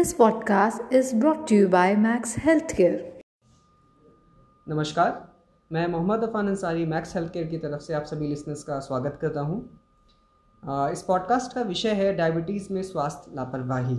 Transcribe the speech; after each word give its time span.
This 0.00 0.14
podcast 0.14 0.92
is 0.98 1.08
brought 1.12 1.40
to 1.48 1.54
you 1.54 1.68
by 1.72 1.94
Max 2.02 2.30
Healthcare. 2.42 3.00
नमस्कार, 4.66 5.10
मैं 5.72 5.86
Mohammad 5.86 6.22
Afan 6.24 6.48
Ansari 6.48 6.86
Max 6.86 7.14
health 7.16 7.32
care 7.32 7.46
की 7.46 7.58
तरफ़ 7.58 7.80
से 7.82 7.94
आप 7.94 8.04
सभी 8.04 8.28
लिसनर्स 8.28 8.62
का 8.62 8.78
स्वागत 8.80 9.18
करता 9.22 9.40
हूँ। 9.40 9.58
इस 10.92 11.02
पॉडकास्ट 11.02 11.54
का 11.54 11.62
विषय 11.62 11.92
है 11.94 12.14
डायबिटीज़ 12.16 12.72
में 12.72 12.82
स्वास्थ्य 12.82 13.32
लापरवाही। 13.36 13.98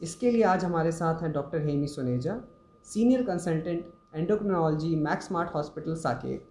इसके 0.00 0.30
लिए 0.30 0.42
आज 0.44 0.64
हमारे 0.64 0.92
साथ 0.92 1.22
हैं 1.22 1.32
doctor 1.32 1.66
Hemi 1.68 1.86
Suneja 1.86 2.40
senior 2.86 3.22
consultant 3.22 3.92
endocrinology 4.14 4.94
Max 4.96 5.26
Smart 5.26 5.54
hospital 5.54 5.94
Saket. 5.94 6.48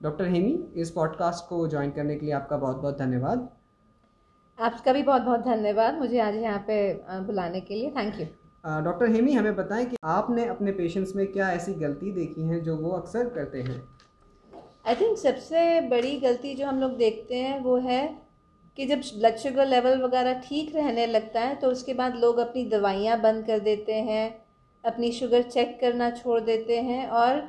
Doctor 0.00 0.24
Hemi, 0.24 0.72
इस 0.76 0.90
पॉडकास्ट 0.90 1.48
को 1.48 1.66
ज्वाइन 1.68 1.90
करने 1.90 2.16
के 2.16 2.26
लिए 2.26 2.34
आपका 2.34 2.56
बहुत 2.56 2.76
बहुत 2.76 2.98
धन्यवाद। 2.98 3.48
आपका 4.58 4.92
भी 4.92 5.02
बहुत 5.02 5.22
बहुत 5.22 5.40
धन्यवाद 5.40 5.98
मुझे 5.98 6.18
आज 6.20 6.34
यहाँ 6.36 6.58
पे 6.66 6.74
बुलाने 7.26 7.60
के 7.60 7.74
लिए। 7.74 7.90
थैंक 7.90 8.20
यू 8.20 8.26
डॉक्टर 8.84 9.10
हेमी 9.12 9.32
हमें 9.32 9.54
बताएँ 9.56 9.84
कि 9.86 9.96
आपने 10.06 10.44
अपने 10.46 10.72
पेशेंट्स 10.72 11.14
में 11.16 11.26
क्या 11.32 11.50
ऐसी 11.52 11.72
गलती 11.76 12.12
देखी 12.12 12.42
है 12.48 12.60
जो 12.60 12.76
वो 12.76 12.90
अक्सर 12.90 13.28
करते 13.28 13.62
हैं? 13.62 13.82
आई 14.86 14.94
थिंक 14.94 15.16
सबसे 15.18 15.80
बड़ी 15.88 16.16
गलती 16.20 16.54
जो 16.54 16.66
हम 16.66 16.80
लोग 16.80 16.96
देखते 16.96 17.36
हैं 17.36 17.58
वो 17.60 17.76
है 17.80 18.06
कि 18.78 18.86
जब 18.86 19.00
ब्लड 19.18 19.36
शुगर 19.38 19.66
लेवल 19.66 20.02
वगैरह 20.02 20.40
ठीक 20.40 20.74
रहने 20.76 21.06
लगता 21.08 21.40
है 21.40 21.54
तो 21.56 21.70
उसके 21.70 21.94
बाद 21.94 22.16
लोग 22.16 22.38
अपनी 22.40 22.64
दवाइयाँ 22.68 23.20
बंद 23.20 23.46
कर 23.46 23.58
देते 23.62 23.94
हैं 24.02 24.24
अपनी 24.84 25.12
शुगर 25.12 25.42
चेक 25.50 25.78
करना 25.80 26.10
छोड़ 26.12 26.40
देते 26.42 26.80
हैं 26.82 27.06
और 27.08 27.40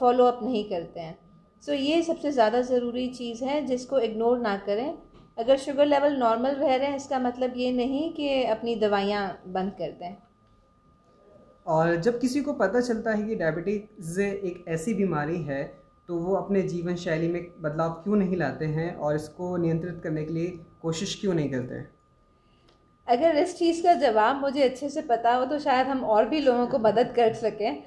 फॉलो 0.00 0.24
अप 0.26 0.40
नहीं 0.42 0.64
करते 0.70 1.00
हैं। 1.00 1.18
सो 1.62 1.72
so, 1.72 1.78
ये 1.78 2.02
सबसे 2.02 2.32
ज़्यादा 2.32 2.60
ज़रूरी 2.64 3.08
चीज़ 3.14 3.44
है 3.44 3.64
जिसको 3.66 3.98
इग्नोर 4.00 4.38
ना 4.40 4.56
करें। 4.66 4.96
अगर 5.36 5.56
शुगर 5.58 5.86
लेवल 5.86 6.16
नॉर्मल 6.16 6.54
रह 6.56 6.74
रहे 6.76 6.88
हैं 6.88 6.96
इसका 6.96 7.18
मतलब 7.18 7.56
ये 7.56 7.72
नहीं 7.72 8.12
कि 8.14 8.42
अपनी 8.46 8.74
दवाइयाँ 8.76 9.26
बंद 9.48 9.72
कर 9.72 9.90
दें। 10.00 10.16
और 11.66 11.94
जब 11.96 12.18
किसी 12.20 12.40
को 12.40 12.52
पता 12.54 12.80
चलता 12.80 13.12
है 13.12 13.22
कि 13.22 13.34
डायबिटीज़ 13.34 14.20
एक 14.20 14.64
ऐसी 14.68 14.94
बीमारी 14.94 15.42
है 15.42 15.62
तो 16.08 16.18
वो 16.18 16.34
अपने 16.36 16.62
जीवन 16.64 16.96
शैली 16.96 17.28
में 17.28 17.42
बदलाव 17.62 17.90
क्यों 18.02 18.16
नहीं 18.16 18.36
लाते 18.36 18.64
हैं 18.66 18.94
और 18.96 19.16
इसको 19.16 19.56
नियंत्रित 19.56 20.00
करने 20.02 20.24
के 20.24 20.32
लिए 20.32 20.58
कोशिश 20.82 21.14
क्यों 21.20 21.34
नहीं 21.34 21.50
करते 21.50 21.74
हैं? 21.74 21.88
अगर 23.08 23.36
इस 23.36 23.56
चीज़ 23.58 23.82
का 23.82 23.94
जवाब 24.00 24.40
मुझे 24.40 24.62
अच्छे 24.62 24.88
से 24.88 25.02
पता 25.04 25.34
हो 25.34 25.44
तो 25.44 25.58
शायद 25.58 25.86
हम 25.86 26.04
और 26.06 26.28
भी 26.28 26.40
लोगों 26.40 26.66
को 26.66 26.78
मदद 26.80 27.12
कर 27.16 27.32
सकें। 27.36 27.82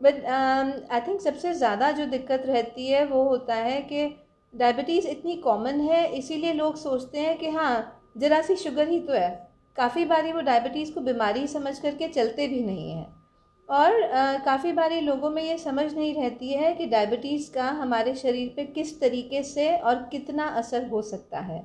बट 0.00 0.24
आई 0.24 1.00
थिंक 1.00 1.20
सबसे 1.20 1.52
ज़्यादा 1.54 1.90
जो 1.92 2.06
दिक्कत 2.06 2.42
रहती 2.46 2.86
है 2.86 3.04
वो 3.06 3.22
होता 3.24 3.54
है 3.56 3.80
कि 3.82 4.06
डायबिटीज़ 4.54 5.06
इतनी 5.08 5.36
कॉमन 5.36 5.80
है, 5.80 6.06
इसीलिए 6.12 6.52
लोग 6.52 6.76
सोचते 6.76 7.20
हैं 7.20 7.36
कि 7.38 7.48
हाँ 7.48 8.02
ज़रा 8.18 8.40
सी 8.42 8.56
शुगर 8.56 8.88
ही 8.88 9.00
तो 9.00 9.12
है। 9.12 9.30
काफ़ी 9.76 10.04
बारी 10.04 10.32
वो 10.32 10.40
डायबिटीज़ 10.40 10.92
को 10.92 11.00
बीमारी 11.00 11.46
समझ 11.46 11.78
करके 11.78 12.08
चलते 12.08 12.46
भी 12.48 12.62
नहीं 12.62 12.90
हैं। 12.90 13.06
और 13.68 13.92
काफ़ी 14.44 14.72
बारी 14.72 15.00
लोगों 15.00 15.30
में 15.30 15.42
ये 15.42 15.56
समझ 15.58 15.92
नहीं 15.94 16.14
रहती 16.14 16.52
है 16.52 16.72
कि 16.74 16.86
डायबिटीज़ 16.86 17.52
का 17.52 17.68
हमारे 17.72 18.14
शरीर 18.14 18.52
पे 18.56 18.64
किस 18.64 19.00
तरीके 19.00 19.42
से 19.42 19.76
और 19.76 19.94
कितना 20.12 20.44
असर 20.58 20.88
हो 20.88 21.02
सकता 21.02 21.40
है। 21.40 21.58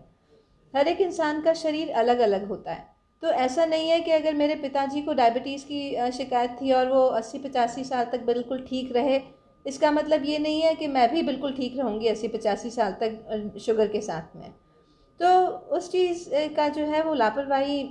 हर 0.73 0.87
एक 0.87 1.02
इंसान 1.02 1.41
का 1.41 1.53
शरीर 1.53 1.91
अलग 1.91 2.19
अलग 2.19 2.47
होता 2.47 2.71
है। 2.71 2.89
तो 3.23 3.27
ऐसा 3.27 3.65
नहीं 3.65 3.89
है 3.89 3.99
कि 3.99 4.11
अगर 4.11 4.33
मेरे 4.33 4.55
पिताजी 4.55 5.02
को 5.02 5.13
डायबिटीज़ 5.13 5.65
की 5.65 6.11
शिकायत 6.11 6.57
थी 6.61 6.71
और 6.71 6.89
वो 6.89 7.05
अस्सी 7.07 7.39
पचासी 7.39 7.83
साल 7.83 8.05
तक 8.05 8.21
बिल्कुल 8.21 8.65
ठीक 8.69 8.91
रहे 8.91 9.19
इसका 9.66 9.92
मतलब 9.92 10.26
ये 10.26 10.38
नहीं 10.40 10.62
है 10.62 10.73
कि 10.76 10.88
मैं 10.88 11.09
भी 11.12 11.22
बिल्कुल 11.23 11.54
ठीक 11.54 11.78
रहूँगी 11.80 12.08
अस्सी 12.08 12.28
पचासी 12.28 12.70
साल 12.70 12.95
तक 13.02 13.58
शुगर 13.62 13.88
के 13.88 14.02
साथ 14.02 14.36
में। 14.36 14.52
तो 15.20 15.30
उस 15.78 15.92
चीज़ 15.92 16.30
का 16.56 16.67
जो 16.70 16.86
है 16.86 17.04
वो 17.04 17.14
लापरवाही 17.14 17.84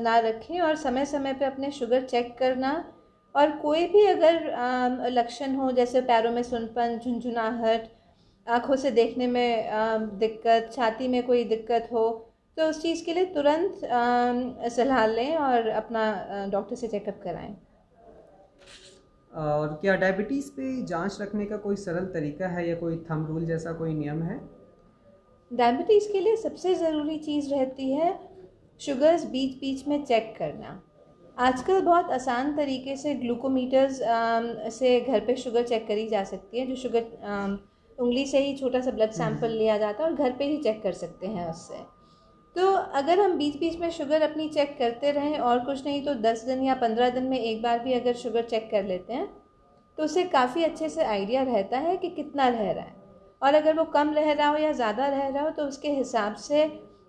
ना 0.00 0.18
रखें 0.20 0.60
और 0.60 0.76
समय 0.76 1.04
समय 1.06 1.32
पे 1.34 1.44
अपने 1.44 1.70
शुगर 1.72 2.02
चेक 2.04 2.36
करना। 2.38 2.72
और 3.34 3.50
कोई 3.58 3.86
भी 3.86 4.04
अगर 4.06 5.10
लक्षण 5.10 5.54
हो, 5.54 5.70
जैसे 5.72 6.00
पैरों 6.02 6.30
में 6.32 6.42
सुनपन, 6.42 6.98
झुंझुनाहट, 6.98 7.88
आँखों 8.46 8.76
से 8.76 8.90
देखने 8.92 9.26
में 9.26 10.18
दिक्कत, 10.18 10.70
छाती 10.72 11.08
में 11.08 11.22
कोई 11.22 11.44
दिक्कत 11.46 11.88
हो 11.92 12.08
तो 12.56 12.68
उस 12.68 12.80
चीज़ 12.82 13.04
के 13.04 13.14
लिए 13.14 13.24
तुरंत 13.34 13.80
सलाह 14.72 15.06
लें 15.06 15.36
और 15.36 15.68
अपना 15.70 16.04
डॉक्टर 16.52 16.76
से 16.76 16.88
चेकअप 16.88 17.20
कराएँ। 17.24 17.56
और 19.36 19.78
क्या 19.80 19.94
डायबिटीज़ 19.96 20.50
पे 20.50 20.82
जाँच 20.86 21.20
रखने 21.20 21.46
का 21.46 21.56
कोई 21.56 21.76
सरल 21.76 22.04
तरीका 22.12 22.48
है 22.48 22.68
या 22.68 22.74
कोई 22.74 22.96
थम 23.10 23.26
रूल 23.26 23.44
जैसा 23.46 23.72
कोई 23.72 23.94
नियम 23.94 24.22
है? 24.22 24.40
डायबिटीज़ 25.50 26.08
के 26.12 26.20
लिए 26.20 26.36
सबसे 26.36 26.74
ज़रूरी 26.74 27.18
चीज़ 27.18 27.50
रहती 27.50 27.92
है 27.92 28.18
शुगर्स 28.80 29.24
बीच 29.24 29.58
बीच 29.60 29.86
में 29.88 30.04
चेक 30.04 30.34
करना। 30.38 30.80
आजकल 31.38 31.80
बहुत 31.80 32.10
आसान 32.10 32.56
तरीके 32.56 32.96
से 32.96 33.14
ग्लूकोमीटर्स 33.14 33.98
से 34.74 35.00
घर 35.00 35.20
पे 35.20 35.36
शुगर 35.36 35.62
चेक 35.62 35.86
करी 35.88 36.08
जा 36.08 36.22
सकती 36.24 36.58
है 36.58 36.66
जो 36.66 36.76
शुगर 36.76 37.98
उंगली 37.98 38.24
से 38.26 38.38
ही 38.38 38.56
छोटा 38.56 38.80
सा 38.80 38.90
ब्लड 38.90 39.10
सैंपल 39.12 39.50
लिया 39.50 39.76
जाता 39.78 40.04
है 40.04 40.10
और 40.10 40.16
घर 40.16 40.32
पे 40.38 40.44
ही 40.44 40.56
चेक 40.62 40.82
कर 40.82 40.92
सकते 40.92 41.26
हैं 41.26 41.48
उससे। 41.50 41.84
तो 42.56 42.66
अगर 42.72 43.20
हम 43.20 43.36
बीच 43.38 43.56
बीच 43.56 43.78
में 43.78 43.90
शुगर 43.90 44.22
अपनी 44.22 44.48
चेक 44.48 44.76
करते 44.78 45.10
रहें 45.12 45.38
और 45.38 45.58
कुछ 45.58 45.84
नहीं 45.86 46.04
तो 46.04 46.14
दस 46.14 46.44
दिन 46.44 46.62
या 46.62 46.74
पंद्रह 46.74 47.10
दिन 47.10 47.24
में 47.24 47.38
एक 47.38 47.62
बार 47.62 47.78
भी 47.78 47.92
अगर 47.92 48.14
शुगर 48.14 48.42
चेक 48.42 48.70
कर 48.70 48.84
लेते 48.84 49.12
हैं 49.12 49.26
तो 49.98 50.04
उससे 50.04 50.24
काफ़ी 50.24 50.64
अच्छे 50.64 50.88
से 50.88 51.04
आइडिया 51.04 51.42
रहता 51.42 51.78
है 51.78 51.96
कि 51.96 52.08
कितना 52.10 52.48
रह 52.48 52.70
रहा 52.72 52.84
है। 52.84 52.94
और 53.42 53.54
अगर 53.54 53.76
वो 53.76 53.84
कम 53.84 54.12
रह 54.14 54.32
रहा 54.32 54.48
हो 54.48 54.56
या 54.56 54.72
ज़्यादा 54.72 55.06
रह 55.06 55.28
रहा 55.28 55.42
हो 55.42 55.50
तो 55.50 55.64
उसके 55.64 55.88
हिसाब 55.88 56.34
से 56.34 56.62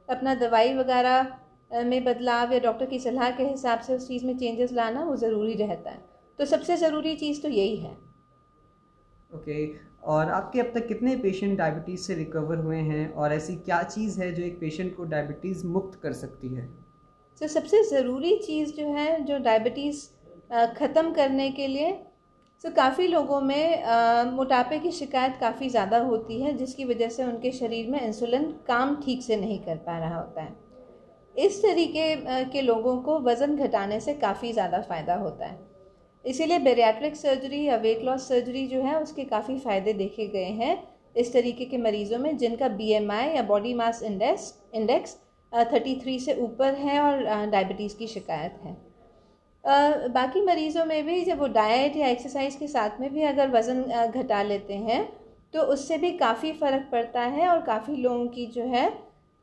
अपना 0.07 0.35
दवाई 0.35 0.73
वगैरह 0.73 1.83
में 1.85 2.03
बदलाव 2.03 2.53
या 2.53 2.59
डॉक्टर 2.59 2.85
की 2.85 2.99
सलाह 2.99 3.31
के 3.31 3.43
हिसाब 3.43 3.79
से 3.79 3.95
उस 3.95 4.07
चीज़ 4.07 4.25
में 4.25 4.37
चेंजेस 4.37 4.71
लाना 4.73 5.03
वो 5.03 5.15
ज़रूरी 5.15 5.53
रहता 5.55 5.89
है। 5.89 6.05
तो 6.39 6.45
सबसे 6.45 6.77
ज़रूरी 6.77 7.15
चीज़ 7.15 7.41
तो 7.41 7.49
यही 7.49 7.75
है। 7.75 7.91
ओके 9.29 9.65
और 10.03 10.29
आपके 10.31 10.59
अब 10.59 10.71
तक 10.75 10.87
कितने 10.87 11.15
पेशेंट 11.15 11.57
डायबिटीज़ 11.57 12.01
से 12.01 12.15
रिकवर 12.15 12.57
हुए 12.57 12.77
हैं? 12.77 13.09
और 13.13 13.33
ऐसी 13.33 13.55
क्या 13.55 13.81
चीज़ 13.83 14.19
है 14.21 14.31
जो 14.33 14.43
एक 14.43 14.59
पेशेंट 14.59 14.95
को 14.97 15.03
डायबिटीज़ 15.05 15.65
मुक्त 15.67 15.99
कर 16.01 16.13
सकती 16.13 16.53
है? 16.55 16.67
तो 17.41 17.47
सबसे 17.47 17.83
ज़रूरी 17.83 18.35
चीज़ 18.37 18.73
जो 18.73 18.91
है 18.93 19.23
जो 19.25 19.37
डायबिटीज़ 19.39 20.05
ख़त्म 20.77 21.11
करने 21.13 21.49
के 21.51 21.67
लिए 21.67 21.91
तो 22.63 22.69
काफ़ी 22.71 23.07
लोगों 23.07 23.41
में 23.41 23.81
अ, 23.83 24.23
मोटापे 24.31 24.79
की 24.79 24.91
शिकायत 24.91 25.37
काफ़ी 25.39 25.69
ज़्यादा 25.69 25.97
होती 25.99 26.41
है 26.41 26.53
जिसकी 26.53 26.85
वजह 26.85 27.09
से 27.09 27.23
उनके 27.23 27.51
शरीर 27.51 27.89
में 27.91 27.99
इंसुलिन 28.01 28.51
काम 28.67 28.95
ठीक 28.95 29.23
से 29.23 29.35
नहीं 29.35 29.59
कर 29.59 29.75
पा 29.77 29.97
रहा 29.99 30.17
होता 30.17 30.41
है। 30.41 30.55
इस 31.35 31.61
तरीके 31.63 32.15
के 32.45 32.61
लोगों 32.61 32.97
को 33.01 33.19
वज़न 33.19 33.55
घटाने 33.57 33.99
से 33.99 34.13
काफ़ी 34.13 34.53
ज़्यादा 34.53 34.81
फ़ायदा 34.81 35.15
होता 35.15 35.45
है। 35.45 35.59
इसीलिए 36.25 36.59
बेरियाट्रिक 36.59 37.15
सर्जरी 37.15 37.63
या 37.63 37.75
वेट 37.77 38.03
लॉस 38.03 38.27
सर्जरी 38.27 38.67
जो 38.67 38.81
है, 38.81 38.99
उसके 39.01 39.23
काफ़ी 39.25 39.57
फ़ायदे 39.59 39.93
देखे 39.95 40.27
गए 40.27 40.51
हैं 40.55 40.77
इस 41.15 41.31
तरीके 41.33 41.65
के 41.65 41.77
मरीज़ों 41.77 42.17
में, 42.19 42.37
जिनका 42.37 42.67
बीएमआई 42.69 43.29
या 43.35 43.41
body 43.43 43.73
mass 43.73 44.01
index 44.03 44.53
index 44.75 45.17
thirty 45.51 45.99
three 46.01 46.19
से 46.19 46.33
ऊपर 46.35 46.73
है 46.75 46.99
और 46.99 47.23
डायबिटीज़ 47.47 47.95
की 47.97 48.07
शिकायत 48.07 48.59
है। 48.63 48.75
बाकी 50.09 50.41
मरीज़ों 50.41 50.85
में 50.85 51.05
भी 51.05 51.23
जब 51.25 51.39
वो 51.39 51.47
डाइट 51.49 51.95
या 51.95 52.07
एक्सरसाइज 52.07 52.55
के 52.55 52.67
साथ 52.67 52.99
में 52.99 53.13
भी 53.13 53.21
अगर 53.25 53.49
वज़न 53.51 53.83
घटा 54.13 54.41
लेते 54.43 54.73
हैं 54.73 55.01
तो 55.53 55.61
उससे 55.73 55.97
भी 55.97 56.11
काफ़ी 56.17 56.51
फ़र्क 56.53 56.87
पड़ता 56.91 57.21
है 57.21 57.47
और 57.47 57.61
काफ़ी 57.61 57.95
लोगों 57.95 58.27
की 58.27 58.45
जो 58.47 58.63
है, 58.65 58.91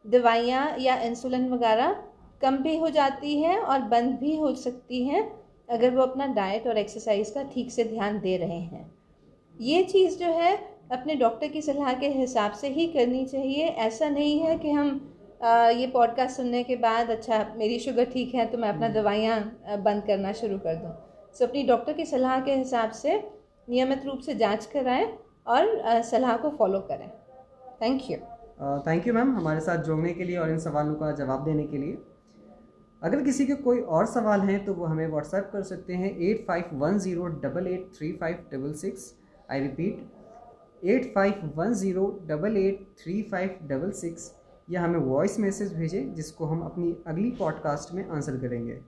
दवाइयाँ 0.05 0.77
या 0.79 0.97
इंसुलिन 1.03 1.49
वगैरह 1.51 1.97
कम 2.43 2.57
भी 2.59 2.77
हो 2.79 2.91
जाती 2.91 3.41
है 3.43 3.59
और 3.59 3.81
बंद 3.89 4.15
भी 4.21 4.37
हो 4.37 4.55
सकती 4.57 5.05
हैं। 5.07 5.23
अगर 5.69 5.91
वो 5.91 6.03
अपना 6.03 6.27
डाइट 6.35 6.67
और 6.67 6.79
एक्सरसाइज 6.79 7.31
का 7.31 7.43
ठीक 7.55 7.71
से 7.73 7.85
ध्यान 7.85 8.19
दे 8.21 8.37
रहे 8.37 8.61
हैं। 8.61 8.91
ये 9.55 9.83
चीज़ 9.85 10.19
जो 10.19 10.27
है 10.33 10.57
अपने 10.93 11.15
डॉक्टर 11.15 11.49
की 11.49 11.63
सलाह 11.63 11.93
के 11.95 12.09
हिसाब 12.11 12.53
से 12.53 12.69
ही 12.69 12.87
करनी 12.87 13.25
चाहिए। 13.27 13.67
ऐसा 13.67 14.09
नहीं 14.09 14.39
है 14.41 14.57
कि 14.59 14.71
हम 14.71 15.11
अ, 15.41 15.49
ये 15.71 15.87
पॉडकास्ट 15.87 16.37
सुनने 16.37 16.63
के 16.65 16.77
बाद 16.77 17.11
अच्छा 17.11 17.39
मेरी 17.57 17.79
शुगर 17.79 18.05
ठीक 18.05 18.35
है 18.35 18.45
तो 18.47 18.59
मैं 18.59 18.69
अपना 18.69 18.89
दवाइयाँ 18.91 19.39
बंद 19.85 20.03
करना 20.07 20.33
शुरू 20.33 20.59
कर 20.59 20.75
दूँ। 20.75 20.93
सो 21.35 21.47
अपनी 21.47 21.63
डॉक्टर 21.63 21.93
की 21.93 22.05
सलाह 22.07 22.41
के 22.41 22.55
हिसाब 22.55 22.91
से 22.93 23.17
नियमित 23.69 24.05
रूप 24.07 24.19
से 24.19 24.35
जाँच 24.35 24.67
कराएँ 24.67 25.07
और 25.47 26.03
सलाह 26.03 26.37
को 26.37 26.51
फॉलो 26.59 26.81
करें। 26.91 27.09
Thank 27.83 28.11
you 28.11 28.17
thank 28.87 29.07
you 29.07 29.15
ma'am 29.15 29.37
हमारे 29.37 29.61
साथ 29.61 29.83
जुड़ने 29.85 30.13
के 30.15 30.25
लिए 30.25 30.37
और 30.37 30.51
इन 30.51 30.59
सवालों 30.59 30.95
का 30.95 31.11
जवाब 31.13 31.45
देने 31.45 31.65
के 31.65 31.79
लिए। 31.79 31.97
अगर 33.05 33.23
किसी 33.23 33.45
के 33.47 33.55
कोई 33.55 33.81
और 33.95 34.07
सवाल 34.07 34.41
हैं 34.41 34.65
तो 34.65 34.75
वो 34.75 34.85
हमें 34.87 35.07
व्हाट्सएप 35.07 35.49
कर 35.53 35.63
सकते 35.63 35.95
हैं 35.95 36.11
eight 36.19 36.45
five 36.47 36.69
one 36.79 36.99
zero 36.99 37.27
double 37.43 37.67
eight 37.67 37.91
three 37.97 38.11
five 38.21 38.37
double 38.53 38.73
six 38.83 39.13
I 39.51 39.61
repeat 39.61 40.87
eight 40.87 41.13
five 41.15 41.51
one 41.57 41.75
zero 41.75 42.07
double 42.29 42.57
eight 42.57 42.87
three 43.03 43.21
five 43.31 43.59
double 43.69 43.91
six 44.01 44.33
या 44.69 44.83
हमें 44.83 44.99
वॉइस 45.01 45.39
मैसेज 45.41 45.75
भेजें, 45.77 46.15
जिसको 46.15 46.47
हम 46.47 46.61
अपनी 46.63 46.97
अगली 47.07 47.31
पॉडकास्ट 47.39 47.95
में 47.95 48.09
आंसर 48.09 48.37
करेंगे। 48.39 48.81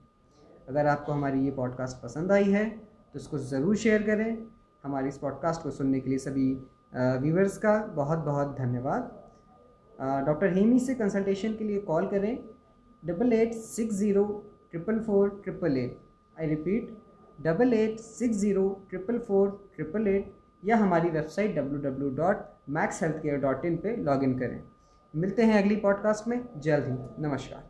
अगर 0.67 0.87
आपको 0.87 1.11
हमारी 1.11 1.45
ये 1.45 1.51
पॉडकास्ट 1.51 2.01
पसंद 2.03 2.31
आई 2.31 2.51
है 2.51 2.67
तो 2.69 3.19
इसको 3.19 3.37
ज़रूर 3.37 3.75
शेयर 3.77 4.03
करें। 4.03 4.37
हमारी 4.83 5.07
इस 5.07 5.17
पॉडकास्ट 5.17 5.63
को 5.63 5.71
सुनने 5.71 5.99
के 5.99 6.09
लिए 6.09 6.19
सभी 6.19 6.51
व्यूवर्स 6.95 7.57
का 7.57 7.77
बहुत 7.95 8.25
बहुत 8.25 8.57
धन्यवाद 8.59 9.11
डॉक्टर 10.25 10.53
हेमी 10.53 10.79
से 10.79 10.95
कंसल्टेशन 10.95 11.53
के 11.55 11.63
लिए 11.63 11.79
कॉल 11.81 12.07
करें। 12.07 12.37
Double 13.03 13.33
eight 13.33 13.53
six 13.53 13.95
zero 13.95 14.23
triple 14.71 14.99
four 14.99 15.29
triple 15.43 15.77
eight 15.77 15.97
I 16.39 16.47
repeat 16.47 16.97
double 17.39 17.73
eight 17.73 17.99
six 17.99 18.37
zero 18.37 18.67
triple 18.89 19.19
four 19.19 19.49
triple 19.75 20.07
eight 20.07 20.33
या 20.65 20.77
हमारी 20.77 21.09
website 21.09 21.55
W 21.55 21.81
W 21.81 22.09
dot 22.15 22.45
Max 22.69 23.03
health 23.03 23.21
care 23.21 23.37
dot 23.39 23.65
in 23.65 23.77
पर 23.77 23.97
log 23.97 24.23
इन 24.23 24.37
करें। 24.39 24.61
मिलते 25.13 25.43
हैं 25.43 25.61
अगली 25.63 25.75
पॉडकास्ट 25.75 26.27
में। 26.27 26.41
जल्द 26.57 26.85
ही। 26.85 27.23
नमस्कार। 27.23 27.69